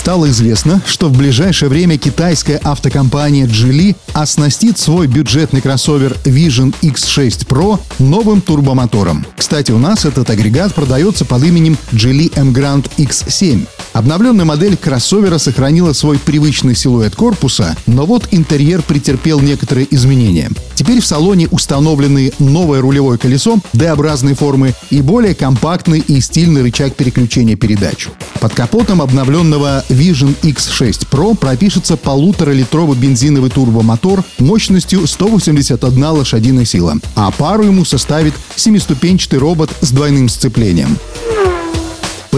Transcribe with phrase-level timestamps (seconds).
[0.00, 7.46] Стало известно, что в ближайшее время китайская автокомпания Geely оснастит свой бюджетный кроссовер Vision X6
[7.46, 9.26] Pro новым турбомотором.
[9.36, 13.66] Кстати, у нас этот агрегат продается под именем Geely M Grand X7.
[14.00, 20.50] Обновленная модель кроссовера сохранила свой привычный силуэт корпуса, но вот интерьер претерпел некоторые изменения.
[20.74, 26.94] Теперь в салоне установлены новое рулевое колесо D-образной формы и более компактный и стильный рычаг
[26.96, 28.08] переключения передач.
[28.40, 37.30] Под капотом обновленного Vision X6 Pro пропишется полуторалитровый бензиновый турбомотор мощностью 181 лошадиная сила, а
[37.32, 40.96] пару ему составит семиступенчатый робот с двойным сцеплением.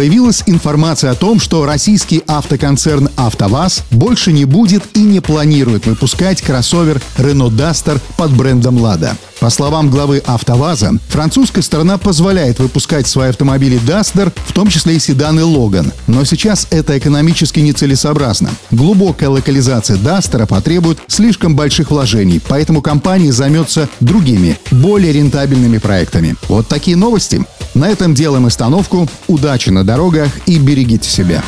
[0.03, 6.43] Появилась информация о том, что российский автоконцерн «АвтоВАЗ» больше не будет и не планирует выпускать
[6.43, 9.17] кроссовер Renault Duster под брендом «Лада».
[9.39, 14.99] По словам главы «АвтоВАЗа», французская сторона позволяет выпускать свои автомобили Duster, в том числе и
[14.99, 15.93] седаны Logan.
[16.09, 18.51] Но сейчас это экономически нецелесообразно.
[18.73, 26.35] Глубокая локализация Duster потребует слишком больших вложений, поэтому компания займется другими, более рентабельными проектами.
[26.49, 27.47] Вот такие новости.
[27.75, 29.09] На этом делаем остановку.
[29.29, 31.43] Удачи на дорогах и берегите себя.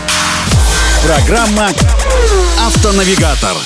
[1.04, 1.68] Программа
[2.66, 3.56] «Автонавигатор».